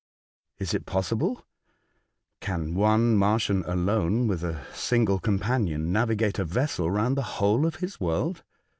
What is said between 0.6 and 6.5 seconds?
"Is it possible? Can one Martian alone, with a smgle companion, navigate a